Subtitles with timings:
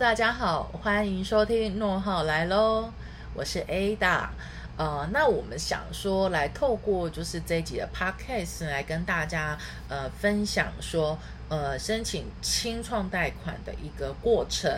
[0.00, 2.90] 大家好，欢迎收听诺浩来喽，
[3.34, 4.28] 我是 Ada。
[4.78, 9.58] 呃，那我们想说来透过就是这一集的 Podcast 来跟大家
[9.90, 11.18] 呃分享说
[11.50, 14.72] 呃申请清创贷款的一个过程，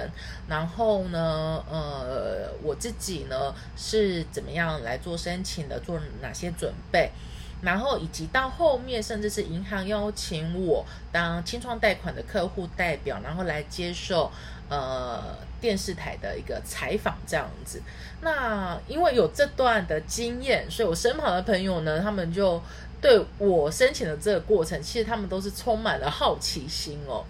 [0.49, 7.13] 然后呢呃我自己呢是怎么样来做申请的，做哪些准备。
[7.62, 14.30] 然后以及到后面，甚至是银行邀请我当清创贷款的客户代表，然后来接受
[14.69, 15.23] 呃
[15.61, 17.80] 电视台的一个采访这样子。
[18.21, 22.61] 那因为有这段的经验，所以我身旁的朋友呢，他们就
[23.01, 27.24] 对我申请的这个过程，其实他们都是充满了好奇心哦。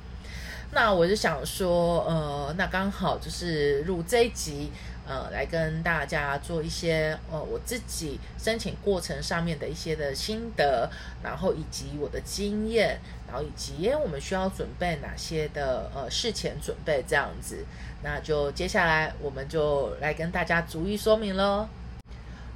[0.75, 4.73] 那我就想说，呃，那刚好就是录这一集。
[5.05, 10.89] 呃，来跟大家做一些呃我自己申请过程上面的一些的心得，
[11.23, 17.65] 然后以及我的经验，然后以及我们需要准备哪些的呃事前准备这样子，
[18.05, 21.67] 那就接下来我们就来跟大家逐一说明喽。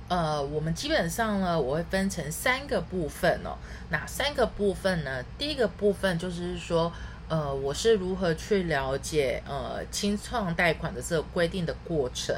[0.08, 3.58] 呃，我们基本上呢，我会分成三个部分哦。
[3.91, 5.25] 哪三个部分呢？
[5.36, 6.92] 第一个部分就是说。
[7.28, 12.34] 呃，我是如何去了解呃清创贷款的这个规定的过程？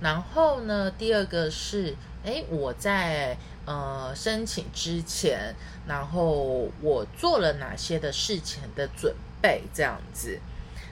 [0.00, 5.54] 然后呢，第二个是，哎，我在呃申请之前，
[5.88, 10.38] 然后我做了哪些的事前的准备这样子？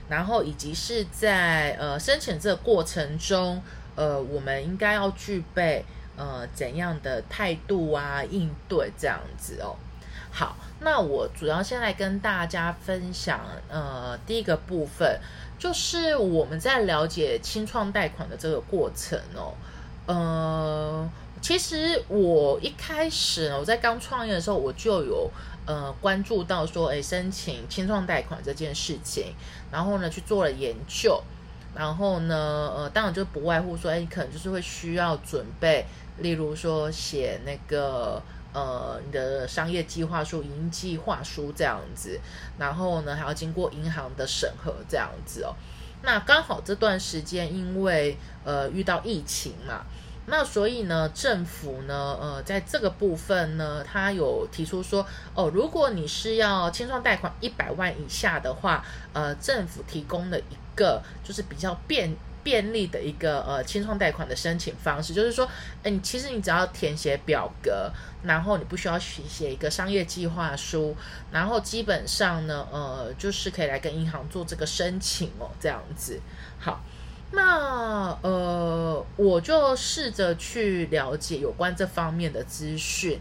[0.09, 3.61] 然后以及是在呃申请这个过程中，
[3.95, 5.85] 呃，我们应该要具备
[6.17, 9.77] 呃怎样的态度啊应对这样子哦？
[10.31, 10.55] 好。
[10.83, 15.19] 那我主要先来跟大家分享，呃，第一个部分
[15.59, 19.53] 就是我们在了解清创贷款的这个过程哦，
[20.07, 21.07] 呃，
[21.39, 25.29] 其实我一开始我在刚创业的时候，我就有
[25.67, 29.35] 呃关注到说，哎，申请清创贷款这件事情，
[29.71, 31.21] 然后呢去做了研究，
[31.75, 35.85] 然后呢，呃，当然就不外乎说，哎，可能就是会需要准备，
[36.17, 38.19] 例如说写那个。
[38.53, 42.19] 呃，你的商业计划书、营计划书这样子，
[42.57, 45.55] 然后呢，还要经过银行的审核这样子哦。
[46.03, 49.85] 那刚好这段时间，因为呃遇到疫情嘛，
[50.25, 58.83] 那所以呢，政府呢，呃，在这个部分呢，他有提出说，哦，如果你是要清算贷款一百万以下的话，
[59.13, 62.15] 呃，政府提供了一个就是比较便。
[62.43, 65.47] 便利的一个呃清创贷款的申请方式，就是说，
[65.83, 67.91] 哎，你其实你只要填写表格，
[68.23, 70.95] 然后你不需要写写一个商业计划书，
[71.31, 76.19] 然后基本上呢，呃，就是可以来跟银行做这个申请哦，这样子。
[76.59, 76.81] 好，
[77.31, 83.19] 那呃，我就试着去了解有关这方面的资讯。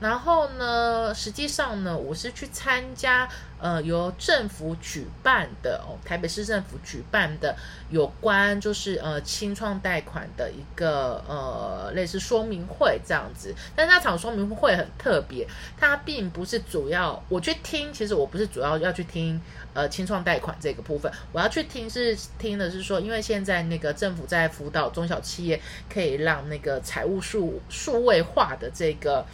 [0.00, 3.28] 然后呢，实际上呢，我是去参加
[3.60, 7.56] 呃由政府举办的哦，台北市政府举办的
[7.90, 13.52] 有关就是呃清创贷款的一个呃类似说明会这样子。
[13.74, 15.44] 但那场说明会很特别，
[15.76, 19.40] 它并不是主要我去听，其实我不是主要要去听
[19.74, 25.60] 呃清创贷款这个部分，我要去听是听的是说，因为现在那个政府在辅导中小企业，
[25.92, 29.26] 可以让那个财务数数位化的这个。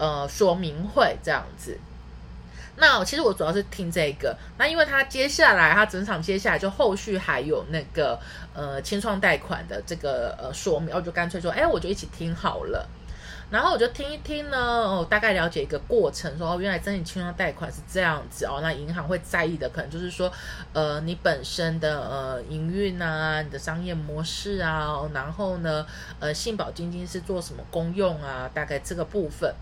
[0.00, 1.78] 呃，说明会这样子，
[2.76, 8.18] 那其实我主要是听这个，那因为他接下来他整场接下来就后续还有那个
[8.54, 12.88] 呃清创贷款的这个呃说明，我就干脆说，哎，我就一起听好了，
[13.50, 20.32] 然后我就听一听呢，哦，大概了解一个过程，说哦，原来申请清创贷款是这样子哦，那银行会在意的可能就是说，
[20.72, 25.84] 呃，你本身的呃营运啊，你的商业模式啊，然后呢，
[26.18, 29.54] 呃，信保基金是做什么功用啊，大概这个部分。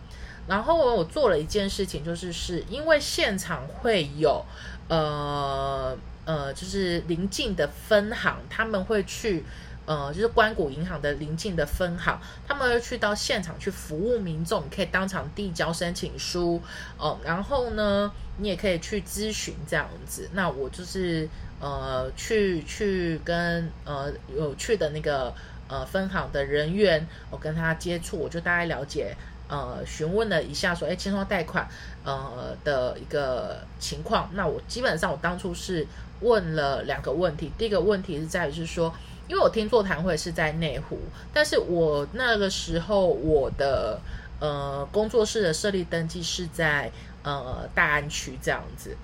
[0.49, 4.43] 然后我做了一件事情，就是是因为现场会有，
[4.89, 9.45] 呃呃，就是临近的分行，他们会去，
[9.85, 16.61] 呃，就是关谷银行的临近的分行，他们会去到现场去服务民众，可以当场递交申请书，
[16.97, 20.31] 哦，然后呢，你也可以去咨询这样子。
[20.33, 21.29] 那我就是
[21.61, 25.35] 呃去去跟呃有趣的那个
[25.69, 29.15] 呃分行的人员，我跟他接触，我就大概了解。
[29.49, 31.67] 呃，询问了一下，说，哎，清创贷款，
[32.05, 34.29] 呃的一个情况。
[34.35, 35.87] 那我基本上，我当初是
[36.21, 37.51] 问了两个问题。
[37.57, 38.95] 第一个问题是在于是说，
[39.27, 40.99] 因为我听座谈会是在内湖，
[41.33, 43.99] 但是我那个时候我的
[44.39, 46.93] 呃工作室的设立登记是在
[47.23, 48.95] 呃大安区这样子。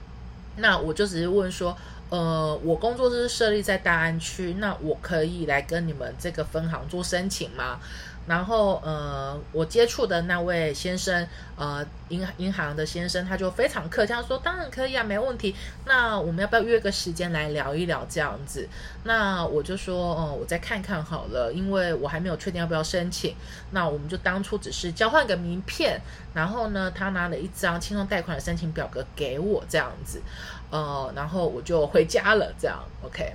[0.57, 1.77] 那我就只是问说，
[2.11, 7.81] 呃，我工作室设立在大安区，那我可以来跟你们这个分行做申请吗？
[8.27, 11.27] 然后呃，我接触的那位先生，
[11.57, 15.55] 呃，银银行的先生，他就非常客气，他说当然可以啊，没问题。
[15.85, 18.67] 那我们要不要约个时间来聊一聊这样子？
[19.05, 23.35] 那我就说，哦，我再看看好了，因为我还没有确定要不要申请。
[23.73, 26.01] 那我们就当初只是交换个名片，
[26.33, 30.23] 然后呢，他拿了一张轻松贷款的申请表格给我这样子，
[30.71, 33.35] 呃，然后我就回家了，这样 OK。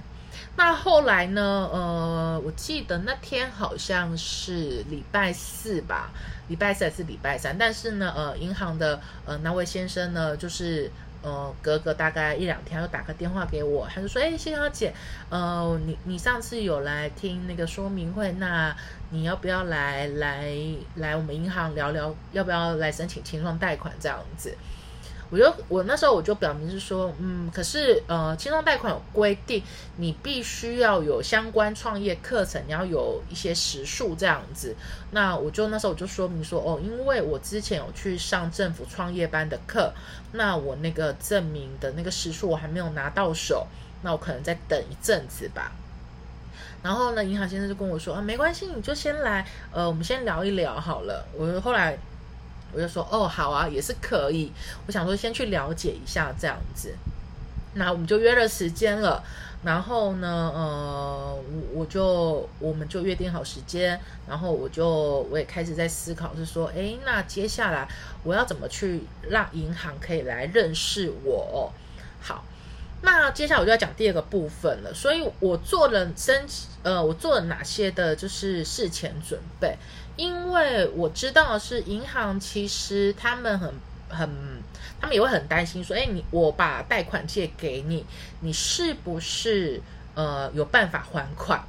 [0.59, 1.69] 那后来呢？
[1.71, 6.09] 呃，我记得那天好像是礼拜四吧，
[6.49, 7.57] 礼拜四还是礼拜三？
[7.57, 10.91] 但是呢，呃，银行的呃那位先生呢，就是
[11.21, 14.93] 呃隔个大概一两天又打个电话给我，他就说：“哎，谢小姐，
[15.29, 18.75] 呃，你你上次有来听那个说明会，那
[19.11, 20.53] 你要不要来来
[20.95, 22.13] 来我们银行聊聊？
[22.33, 24.53] 要不要来申请轻松贷款这样子？”
[25.31, 29.61] 我就我那时候我就表明是说，嗯，可是呃，轻松贷款有规定，
[29.97, 34.75] 你必须要有相关创业课程，你要有一些时数这样子。
[35.11, 39.93] 那我就那时候我就说明说，哦，因为我之前有去上政府创业班的课，
[40.31, 43.67] 那我那个证明的那个时数我还没有拿到手，
[44.01, 45.71] 那我可能再等一阵子吧。
[46.81, 51.23] 然后呢，银行先生就跟我说，啊，没关系，你就先来，呃，我们先聊一聊好了。
[51.37, 51.95] 我后来。
[52.73, 54.51] 我就说哦，好啊，也是可以。
[54.87, 56.93] 我想说先去了解一下这样子，
[57.73, 59.23] 那我们就约了时间了。
[59.61, 63.99] 然后呢，呃，我我就我们就约定好时间。
[64.25, 67.85] 然后我就我也开始在思考，是说，哎，那接下来
[68.23, 71.73] 我要怎么去让银行可以来认识我？
[72.21, 72.45] 好，
[73.01, 74.93] 那接下来我就要讲第二个部分了。
[74.93, 79.77] 所以我做了申请，呃，我做了哪些的就是事前准备。
[80.15, 83.73] 因为我知道是银行，其实他们很
[84.09, 84.29] 很，
[84.99, 88.05] 他们也会很担心说，哎，你我把贷款借给你，
[88.41, 89.81] 你是不是
[90.15, 91.63] 呃有办法还款？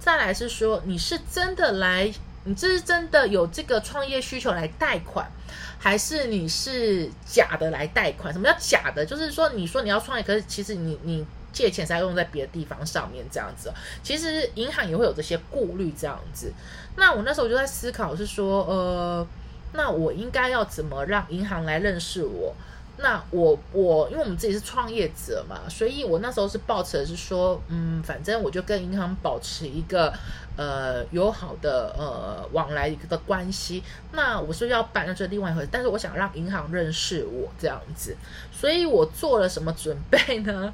[0.00, 2.12] 再来是说，你是真的来，
[2.44, 5.30] 你这是真的有这个创业需求来贷款，
[5.78, 8.32] 还是你是假的来贷款？
[8.32, 9.04] 什么叫假的？
[9.04, 11.26] 就是说，你说你要创业，可是其实你你。
[11.52, 13.70] 借钱是要用在别的地方上面，这样子，
[14.02, 16.50] 其实银行也会有这些顾虑，这样子。
[16.96, 19.26] 那我那时候就在思考，是说，呃，
[19.74, 22.56] 那我应该要怎么让银行来认识我？
[23.02, 30.12] 那我我，因为我们自己是创业者嘛，所以我那时候是抱持的是说，嗯，反正我就跟银行保持一个
[30.56, 33.82] 呃友好的呃往来的关系。
[34.12, 35.68] 那我说要办，那是另外一回事。
[35.72, 38.16] 但是我想让银行认识我这样子，
[38.52, 40.72] 所以我做了什么准备呢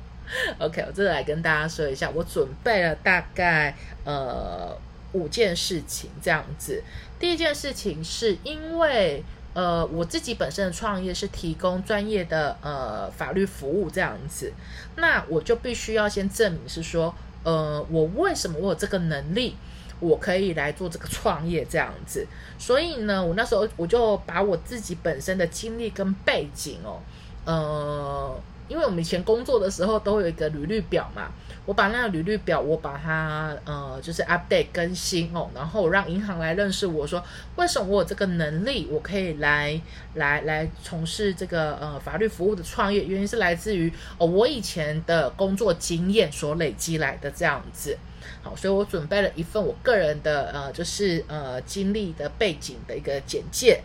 [0.58, 4.76] ？OK，我这来跟大家说一下，我准备了大概呃
[5.12, 6.82] 五件事情这样子。
[7.18, 9.24] 第一件事情是因为
[9.58, 14.52] 呃我自己本身的创业是提供专业的呃法律服务这样子，
[14.94, 17.12] 那我就必须要先证明是说
[17.42, 19.56] 呃我为什么我有这个能力，
[19.98, 22.24] 我可以来做这个创业这样子。
[22.56, 27.00] 所以呢，我那时候我就把我自己本身的经历跟背景哦，
[27.44, 28.40] 呃。
[28.68, 31.32] 因为我们以前工作的时候都有一个履历表嘛，
[31.68, 37.22] 我把那个履历表我把它呃就是 update 更新哦，然后让银行来认识我说
[37.56, 39.78] 为什么我有这个能力，我可以来
[40.14, 47.98] 来来从事这个呃法律服务的创业，原因是来自于哦我以前的工作经验所累积来的这样子。
[48.42, 53.82] 好，所以我准备了一份我个人的呃就是呃经历的背景的一个简介。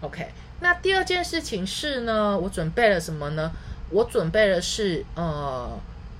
[0.00, 0.26] OK，
[0.60, 3.52] 那第二件事情是呢，我准备了什么呢？
[3.90, 5.70] 我准备的是，呃，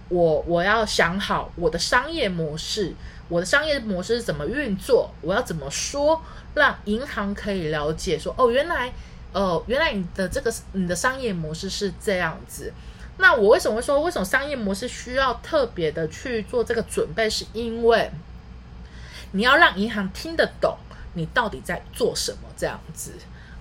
[0.09, 2.95] 我我要想好我的商业模式，
[3.29, 6.23] 我的商业模式是怎么运作，我要怎么说，
[6.55, 8.93] 让银行可以了解，说哦，原来，
[9.33, 12.73] 呃，原来你的这个你的商业模式是这样子。
[13.19, 17.29] 那我为什么会说，为什么商业模式需要特别的去做这个准备？
[17.29, 18.11] 是因为
[19.33, 20.77] 你要让银行听得懂
[21.15, 23.13] 你到底在做什么，这样子。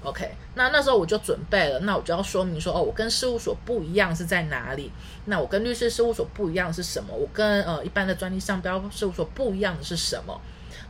[0.06, 4.92] OK，那那时候我就准备了，那我就要说明说，哦，我跟事务所不一样是在哪里？
[5.26, 7.12] 那我跟律师事务所不一样是什么？
[7.12, 10.40] 我跟呃一般的专利商标事务所不一样的是什么？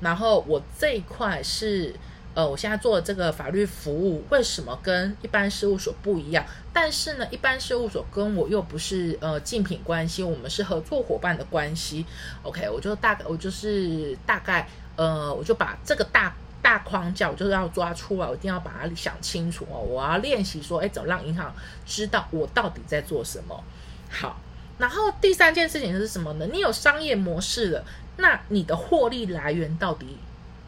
[0.01, 1.95] 然后我这一块是
[2.33, 6.45] 呃，我现在做的这个法律服务为什么跟一般事务所不一样？
[6.73, 12.05] 但是呢，一般事务所跟我又不是呃竞品关系，我们是合作伙伴的关系。
[12.43, 14.67] OK，我就大概我就是大概
[14.97, 16.35] 呃，我就把这个大。
[16.65, 19.77] 大框架我就是要抓出来，我一定要把它想清楚哦。
[19.77, 21.53] 我要练习说，哎，怎么让银行
[21.85, 23.63] 知道我到底在做什么？
[24.09, 24.41] 好，
[24.79, 26.47] 然后第三件事情是什么呢？
[26.51, 27.85] 你有商业模式了，
[28.17, 30.17] 那你的获利来源到底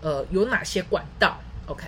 [0.01, 1.87] 呃有哪些管道？OK，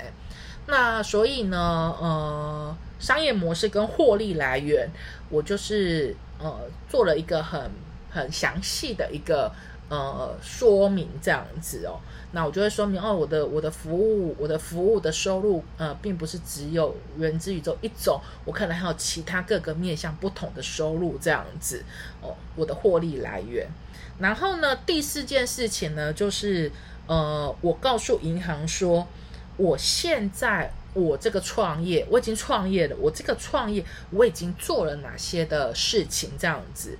[0.66, 4.90] 那所以呢，呃，商业模式跟获利来源，
[5.30, 7.70] 我就是呃做了一个很
[8.10, 9.52] 很详细的一个。
[9.90, 12.00] 呃说明这样子哦。
[12.32, 21.84] 那我就会说明哦，我的我的服务，我的服务的收入，呃，并不是只有源自宇宙一种，我可能还有其他各个面向不同的收入这样子
[22.22, 23.68] 哦，我的获利来源。
[24.20, 26.72] 然后呢，第四件事情呢，就是
[27.08, 29.08] 呃，我告诉银行说，
[29.58, 37.00] 我现在我这个创业，我已经创业了，我这个创业我已经做了哪些的事情这样子。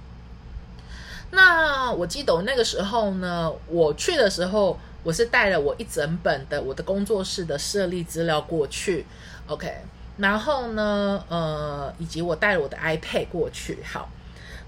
[1.32, 4.78] 那我记得那个时候呢，我去的时候。
[5.02, 9.06] 我是带了我一整本的我的工作室的设立资料过去
[9.48, 9.74] ，OK，
[10.18, 14.10] 然后呢，呃，以及我带了我的 iPad 过去，好，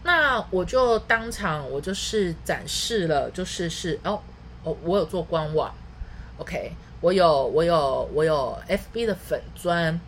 [0.03, 4.22] 那我就当场我就是展示了，就是是哦
[4.63, 5.70] 哦，我有做官网
[6.38, 10.00] ，OK，我有我有我有 FB 的粉砖，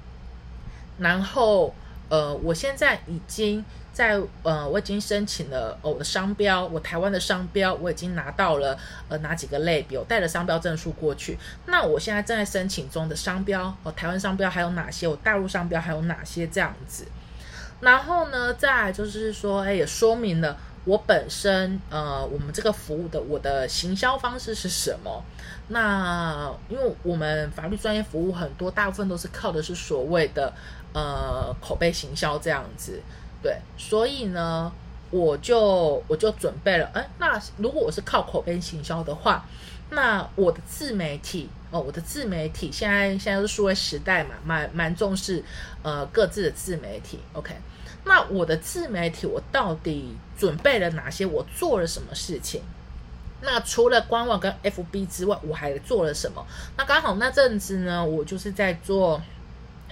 [0.98, 1.76] 然后
[2.10, 3.64] 呃，我现在已经。
[3.94, 8.76] 在呃，我已经申请了我的商标，我台湾的商标我已经拿到了，
[9.08, 9.96] 呃，哪几个类别？
[10.00, 11.38] 我带了商标证书过去。
[11.68, 15.08] 那我现在正在申请中的商标，哦，台湾商标还有哪些？
[15.08, 16.48] 我大陆商标还有哪些？
[16.48, 17.06] 这样子。
[17.82, 25.24] 然后呢，再就是说，哎，也说明了我本身呃，我们这个服务的我的行销方式是什么？
[25.70, 30.54] 那因为我们法律专业服务很多，大部分都是靠的是所谓的
[30.94, 33.02] 呃口碑行销这样子。
[33.42, 34.72] 对，所以呢，
[35.10, 39.46] 我就我就准备了，哎，那如果我是靠口碑行销的话，
[39.90, 45.44] 那我的自媒体哦，我的自媒体现在现在是数位时代嘛，蛮蛮重视
[45.82, 47.54] 呃各自的自媒体，OK，
[48.06, 51.26] 那我的自媒体我到底准备了哪些？
[51.26, 52.62] 我做了什么事情？
[53.44, 56.46] 那除了官网跟 FB 之外，我还做了什么？
[56.78, 59.22] 那刚好那阵子呢，我就是在做。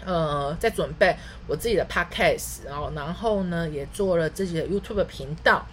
[0.04, 1.16] 呃，在准备
[1.46, 5.64] 我自己的 podcast，然后，然后呢，也做了自己的 YouTube 频道。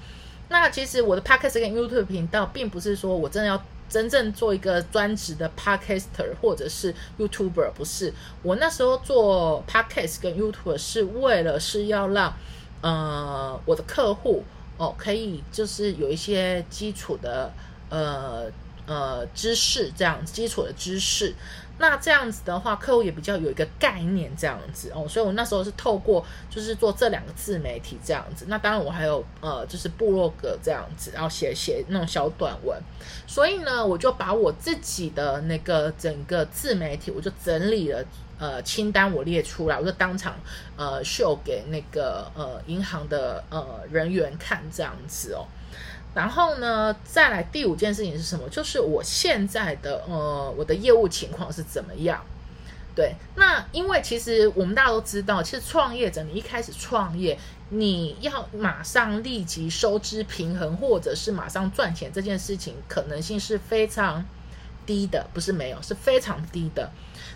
[0.50, 8.12] 那其实我的 podcast 跟 YouTube 频道，并不是说我真的要真正做一个专职的 podcaster 或者是 YouTuber，不是。
[8.42, 12.34] 我那时候做 podcast 跟 YouTuber 是为了是要让
[12.82, 14.44] 呃我的客户
[14.78, 17.52] 哦，可以就是有一些基础的
[17.90, 18.50] 呃
[18.86, 21.34] 呃知识，这样基础的知识。
[21.80, 28.46] 那这样子的话，客户也比较有一个概念，这样子哦，所以我那时候是透过就是做这两个自媒体这样子。
[28.48, 32.76] 那当然我还有呃，就是部落格这样子，然后写写那种小短文。
[33.28, 38.04] 所以呢，我就把我自己的那个整个自媒体，我就整理了
[38.38, 40.36] 呃清单，我列出来，我就当场
[40.76, 45.46] 呃秀给那个呃银行的呃人员看这样子哦。
[46.14, 48.48] 然后呢，再来第五件事情是什么？
[48.48, 52.24] 就是我现在的呃，我的业务情况是怎么样？
[52.96, 64.24] 对，那因为其实我们大家都知道，其实创业者你一开始创业，你要马上立即收支平衡，或者是马上赚钱，这件事情可能性是非常
[64.88, 66.90] 低的，不是没有，是非常低的。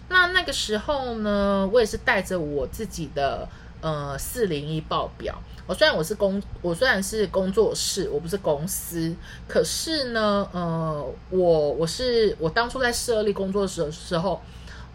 [0.09, 3.47] 那那个时候呢，我也是带着我自己的
[3.83, 5.39] 呃四零一报表。
[5.67, 9.15] 我虽然我是工，我虽然是工作室，我不是公司，
[9.47, 14.41] 可是呢，呃，我我是我当初在设立工作室的时候，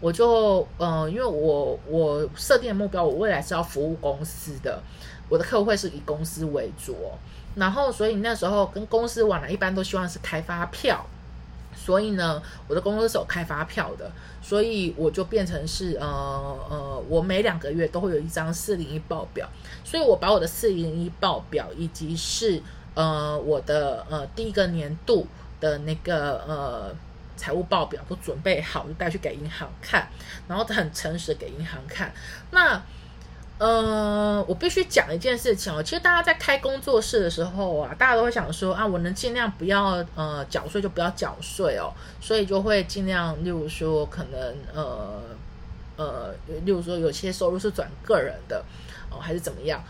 [0.00, 4.82] 我就呃，因为我我设定的目标，我未来是要服务公司的，
[5.28, 6.96] 我的客户会是以公司为主，
[7.54, 11.06] 然后所以那时候跟公司往来，一般都希望是开发票。
[11.88, 16.06] 所以呢，我的工作是有开发票的，所以我就变成是呃
[16.68, 19.48] 呃，我每两个月都会有一张四零一报表，
[19.84, 22.60] 所以我把我的四零一报表以及是
[22.92, 25.26] 呃我的呃第一个年度
[25.60, 26.94] 的那个呃
[27.38, 30.06] 财务报表都准备好，就带去给银行看，
[30.46, 32.12] 然后很诚实给银行看，
[32.50, 32.82] 那。
[33.58, 35.82] 呃，我必须讲一件事情哦。
[35.82, 45.20] 其实大家在开工作室的时候啊，大家都会想说啊，我能尽量不要呃缴税就不要缴税哦，所以就会尽量，例如说可能呃
[45.96, 46.32] 呃，
[46.64, 48.64] 例如说有些收入是转个人的
[49.10, 49.82] 哦，还是怎么样，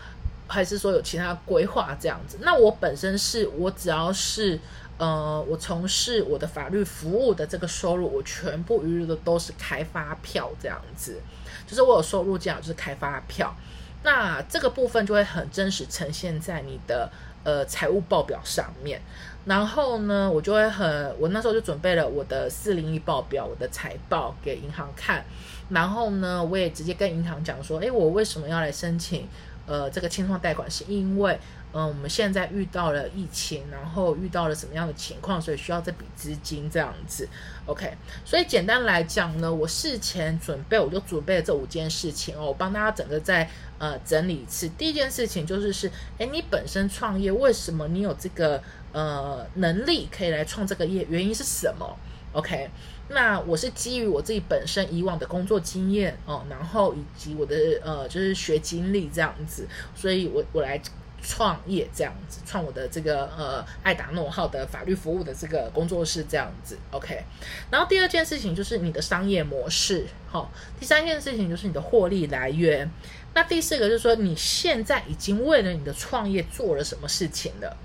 [0.47, 2.39] 还是说有其他规划这样子。
[2.41, 4.59] 那我本身是我只要是
[4.97, 11.21] 呃我从事我的法律服务的这个收入，我全部一律的都是开发票这样子。
[11.69, 13.55] 就是我有收入这样，就是开发票，
[14.01, 17.07] 那这个部分就会很真实呈现在你的
[17.43, 18.99] 呃财务报表上面。
[19.45, 25.23] 然后呢，我就会很，我那时候就准备了我的四零一报表，我的财报给银行看。
[25.69, 29.27] 然后呢，我也直接跟银行讲说，诶，我为什么要来申请
[29.67, 31.39] 呃这个清创贷款，是因为
[31.71, 37.29] 嗯我们现在遇到了疫情，然后遇到了什么样的情况，所以需要这笔资金这样子。
[37.65, 37.93] OK，
[38.25, 43.47] 所以简单来讲呢，我事前准备我就准备了这五件事情哦，我帮大家整个再
[43.77, 44.67] 呃整理一次。
[44.69, 48.61] 第一件事情就是是，哎，你本身创业为什么你有这个
[48.91, 51.05] 呃能力可以来创这个业？
[51.09, 51.95] 原因是什么
[52.33, 52.69] ？OK。
[53.11, 60.79] 那我是基于我自己本身以往的工作经验哦，然后以及我的呃就是学经历这样子，所以我我来
[61.21, 67.23] 创业这样子，创我的这个呃爱达诺号的法律服务的这个工作室这样子，OK。
[67.69, 72.89] 然后第二件事情就是你的商业模式，好，第三件事情就是你的获利来源，
[73.33, 77.77] 那第四个就是说你现在已经为了你的创业做了什么事情了，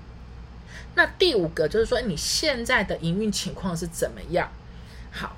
[0.95, 4.49] 那第五个就是说你现在的营运情况是怎么样？
[5.11, 5.35] 好，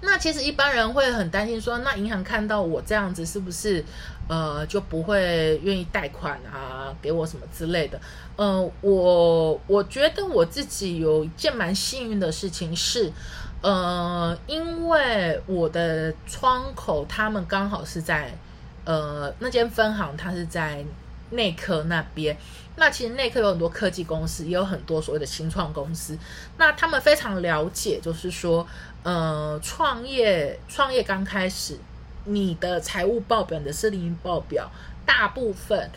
[0.00, 3.84] 那其实一般人会很担心说，那银行看到我这样子，是不是
[4.28, 8.00] 呃就不会愿意贷款啊，给我什么之类的？
[8.36, 13.10] 嗯，我我觉得我自己有一件蛮幸运的事情是，
[13.62, 18.32] 呃，因为我的窗口他们刚好是在
[18.84, 20.84] 呃那间分行，它是在。
[21.30, 22.34] 内科那边，
[22.76, 26.16] 那其实内科有很多科技公司，也有很多所谓的新创公司。
[26.56, 28.66] 那他们非常了解，就是说，
[29.02, 31.78] 呃，创业创业刚开始，
[32.28, 34.70] 你的财务报表、你的设立报表，
[35.04, 35.90] 大部分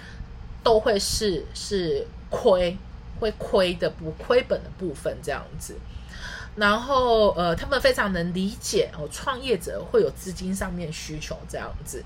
[0.63, 2.77] 都会是是亏，
[3.19, 5.77] 会亏的不亏本的部分这样子。
[6.55, 12.03] 然后，呃，他们非常能理解哦，创业者会有资金上面需求这样子。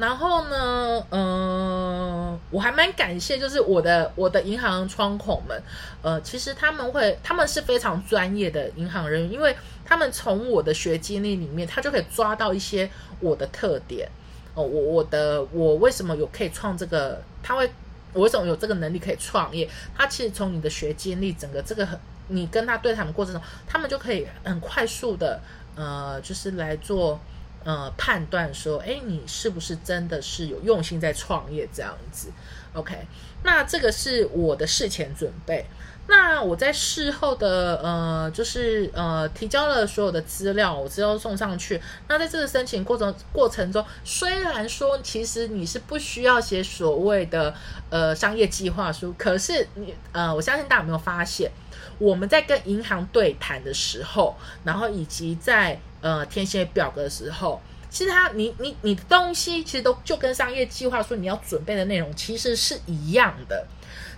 [0.00, 5.62] 然后呢，嗯，我还蛮感谢，就是我的我的银行窗口们，
[6.00, 9.54] 呃，其实他们会，他们是非常专业的银行人员，因为
[9.84, 12.88] 他们从我的学经历里面，他就可以抓到一些
[13.20, 14.08] 我的特点，
[14.54, 17.70] 哦，我我的我为什么有可以创这个，他会
[18.14, 19.68] 我为什么有这个能力可以创业？
[19.94, 21.86] 他其实从你的学经历，整个这个
[22.28, 25.38] 你跟他对谈的过程中，他们就可以很快速的，
[25.76, 27.20] 呃，就是来做。
[27.64, 32.28] 呃，判断说，哎，你是不是真的是有用心在创业这样子
[32.72, 32.94] ？OK，
[33.42, 35.66] 那这个是我的事前准备。
[36.06, 41.80] 那我在事后的呃，就是呃，提交了所有的资料，我之后送上去。
[42.08, 47.54] 那在这个申请过程过程中，虽然说其实你是不需要写所谓的
[47.90, 51.52] 呃商业计划书，可是你呃，我相信大家有没有发现，
[51.98, 57.60] 我们在跟银行对谈的时候，然后以及在呃，填写表格的时候，
[57.90, 63.66] 其实它你你你的东西其实都就跟商业计划书你要准备的内容其实是一样的，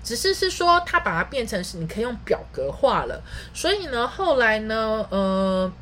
[0.04, 3.20] 只是是说它把它变成是你可以用表格化了。
[3.52, 5.72] 所以呢，后来呢，呃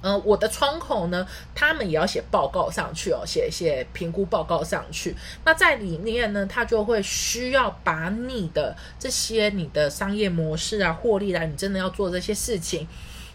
[0.00, 5.14] 呃，我的窗口呢，他们也要写报告上去哦，写一些评估报告上去。
[5.44, 12.86] 那在里面呢，他就会需要把你的这些你的商业模式啊、获利啊，你真的要做这些事情。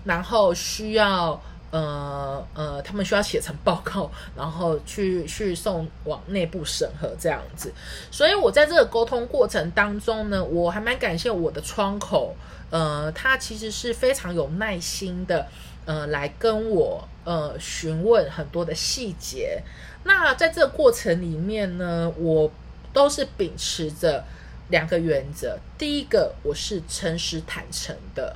[0.06, 1.42] 然后需要
[1.74, 7.74] 呃呃，他们需要写成报告，然后去去送往内部审核这样子。
[8.12, 12.36] 所以我在这个沟通过程当中呢，我还蛮感谢我的窗口，
[12.70, 15.48] 呃，他其实是非常有耐心的，
[15.86, 19.64] 呃，来跟我呃询问很多的细节。
[20.04, 22.52] 那在这个过程里面呢，我
[22.94, 24.24] 都是秉持着
[24.70, 28.36] 两个原则，第一个我是诚实坦诚的。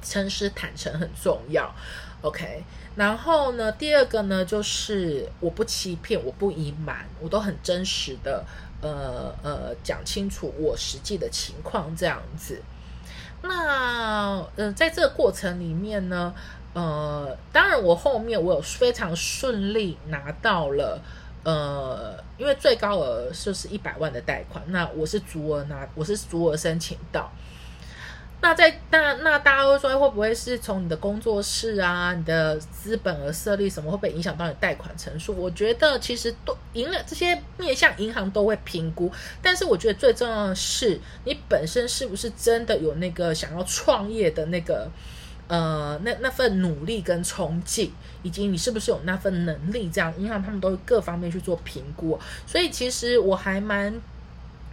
[0.00, 1.74] 诚实坦诚很重要
[2.22, 2.62] ，OK。
[2.96, 8.44] 然后呢，第二个呢，就是我不欺骗，我不隐瞒，我都很真实的，
[8.80, 12.60] 呃呃，讲清楚我实际的情况这样子。
[13.42, 16.34] 那呃，在这个过程里面呢，
[16.72, 21.00] 呃，当然我后面我有非常顺利拿到了，
[21.44, 27.30] 呃，因为最高额就是一百万的贷款，那我是足额拿，我是足额申请到。
[28.40, 35.32] 那在那那大家会说会不会是从你的工作室啊、你的资本而设立什么会不会影响到你贷款成数？
[35.34, 39.10] 我觉得其实都银了这些面向银行都会评估，
[39.42, 44.88] 但是我觉得最重要的是你本身是不是真的有那个想要创业的那个
[45.48, 52.16] 呃那那份努力跟冲劲，以及你是不是有那份能力，这样银行他们都各方面去做评估。
[52.46, 54.00] 所以其实我还蛮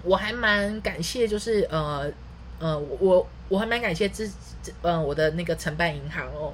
[0.03, 2.11] 我还蛮感谢，就是呃。
[2.57, 4.27] 呃，我我还蛮感谢这
[4.81, 6.53] 嗯我的那个承办银行哦，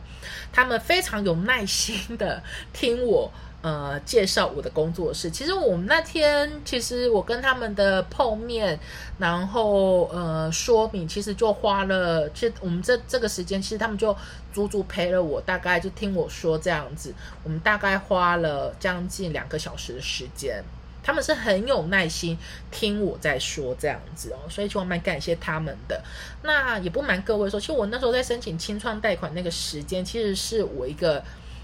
[0.52, 5.32] 他们非常有耐心的听我呃介绍我的工作室。
[5.32, 8.78] 其实我们那天其实我跟他们的碰面，
[9.18, 14.14] 然后呃说明，其实就花了，其实我们这这个时间，其实他们就
[14.52, 20.62] 足足陪了我，大概就听我说这样子，我们大概花了将近两个小时的时间。
[21.04, 22.38] 他们是很有耐心
[22.70, 26.02] 听我在说这样子哦，所以就蛮感谢他们的。
[26.44, 31.24] 那也不瞒各位说，其实我那时候在申请清创贷款那个时间，其实是我一个。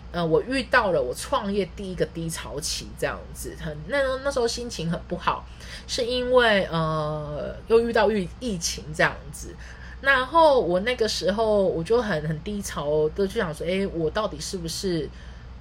[0.10, 5.46] 呃，我遇到了我创业第一个低潮期，这样子很那那时候心情很不好，
[5.86, 9.54] 是因为呃又遇到疫疫情这样子，
[10.00, 15.10] 然后我那个时候我就很很低潮，都就想说，哎，我到底是不是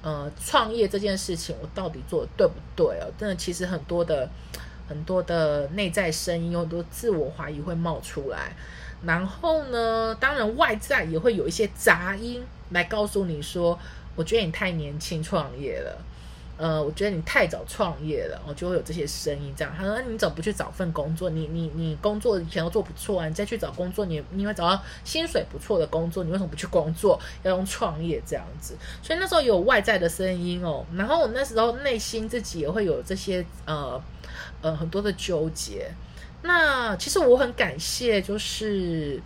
[0.07, 3.11] 呃创业这件事情，我到底做的对不对哦？
[3.19, 4.31] 真的，其实很多的
[4.89, 8.55] 很多的内在声音，有很多自我怀疑会冒出来，
[9.05, 12.41] 然后呢，当然外在也会有一些杂音
[12.71, 13.77] 来告诉你说。
[14.19, 15.95] 我觉得你太年轻创业了，
[16.59, 19.53] 呃，我觉得你太早创业了，我就会有这些声音。
[19.55, 21.29] 这样，他说：“你怎么不去找份工作？
[21.29, 27.21] 你你你工作以前都做不错啊，你再去找工作，你你会找到薪水不错的工作，你为什么不去工作？
[27.43, 28.75] 要用创业这样子？
[29.03, 34.03] 所以那时候有外在的声音哦，然后我那时候内心自己也会有这些呃
[34.63, 35.91] 呃很多的纠结。
[36.43, 39.21] 那其实我很感谢，就是。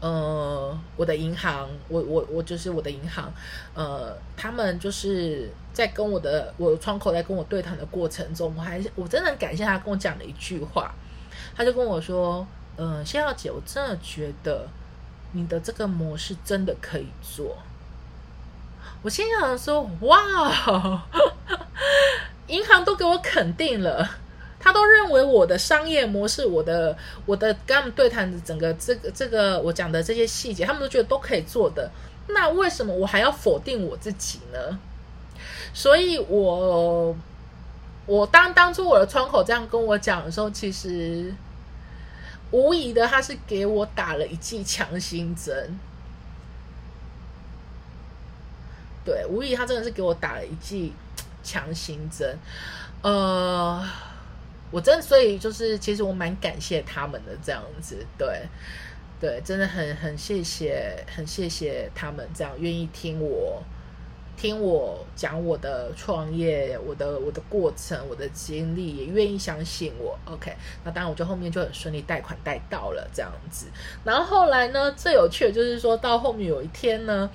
[0.00, 3.32] 呃，我的银行，我我我就是我的银行，
[3.74, 10.94] 呃，他们就是在跟我的我的窗口在跟我对谈的过程中，我还我真的感谢他跟我讲了一句话，
[11.56, 14.68] 他就跟我说，呃，谢小姐，我真的觉得
[15.32, 17.56] 你的这个模式真的可以做。
[19.02, 21.02] 我心想说，哇，
[22.46, 24.08] 银行都给我肯定了。
[24.60, 31.88] 他都认为我的商业模式，我的我的跟他们对谈整个这个这个我讲的这些细节，他们都觉得都可以做的。
[32.28, 34.78] 那为什么我还要否定我自己呢？
[35.72, 37.16] 所以，我
[38.06, 41.32] 我当当初我的窗口这样跟我讲的时候，其实
[42.50, 45.78] 无疑的，他是给我打了一剂强心针。
[49.04, 50.92] 对，无疑他真的是给我打了一剂
[51.44, 52.36] 强心针。
[53.02, 53.88] 呃。
[54.70, 58.42] 我真的所以就是，其实我蛮感谢他们的这样子，对，
[59.18, 63.62] 对，真的很很谢谢，很谢谢他们这样愿意听我
[64.36, 70.18] 听我讲我的创业，我的我的过程，我的经历，也愿意相信我。
[70.26, 70.54] OK，
[70.84, 73.66] 那当然我就后面就很顺利贷款贷到了这样子。
[74.04, 77.30] 然后后来呢，最有趣的就是说到后面有一天呢，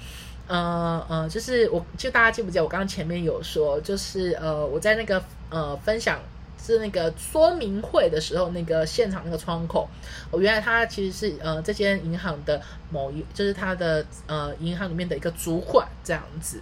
[0.47, 6.19] 呃呃，就是我就大家记不记得我刚刚前面有说，就是呃我在那个呃分享。
[6.57, 9.87] 是那个说明会的时候，那个现场那个窗口，
[10.31, 16.61] 我原来他其实是呃这间银行的某一，就是他的呃银行里面的一个主管这样子。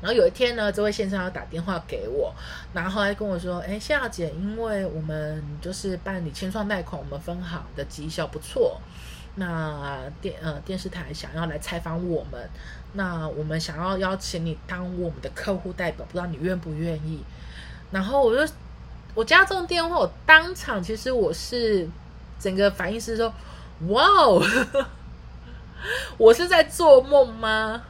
[0.00, 2.34] 然后有一天呢，这位先生要打电话给我，
[2.72, 8.80] 然后还跟我说：“哎，夏姐，因为我们就是办理清创贷款，我们分行的绩效不错，
[9.36, 12.48] 那电呃电视台想要来采访我们，
[12.94, 17.22] 那我们想要邀请你当我们的客户代表，不知道你愿不愿意？”
[17.90, 18.52] 然后我就。
[19.14, 21.86] 我接到这种电话，我当场其实我是
[22.38, 23.32] 整个反应是说
[23.88, 24.42] ：“哇哦，
[26.16, 27.82] 我是在做梦吗？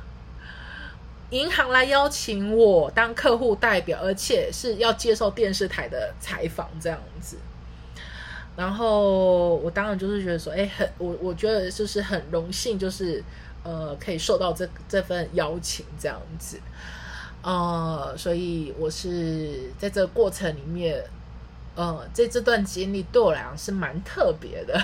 [1.31, 7.39] 银行来邀请我当客户代表，而且是要接受电视台的采访这样子。
[8.57, 13.23] 然后我当然就是觉得说，哎，很我我觉得就是很荣幸，就是
[13.63, 16.61] 呃可以受到这这份邀请这样子。”
[17.43, 21.03] 呃，所以我是在这个过程里面，
[21.75, 24.81] 呃，这这段经历对我来讲是蛮特别的，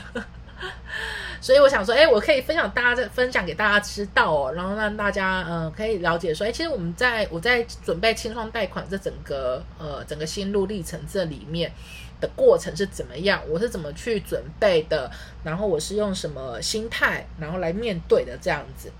[1.40, 11.72] 所以我想说，哎，我可以分享大家分享给大家知道哦，然后让大家呃可以了解说，哎，其实我们在我在准备清创贷款这整个呃整个心路历程这里面
[12.20, 15.08] 的过程是怎么样，我是怎么去准备的，
[15.44, 18.90] 然后我是用什么心态然后来面对的这样子。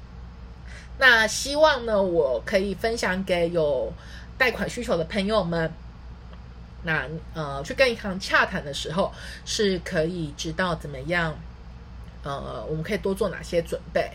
[0.98, 3.92] 那希望呢，我可以分享给有
[4.36, 5.72] 贷款需求的朋友们。
[6.84, 9.12] 那呃，去跟银行洽谈的时候，
[9.44, 11.36] 是可以知道怎么样，
[12.22, 14.10] 呃，我们可以多做哪些准备。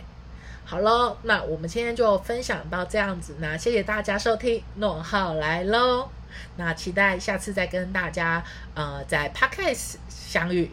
[0.66, 3.36] 好了，那我们今天就分享到这样子。
[3.40, 6.10] 那谢谢大家收听，诺号来喽。
[6.56, 8.44] 那期待下次再跟大家
[8.74, 10.72] 呃在 Podcast 相遇。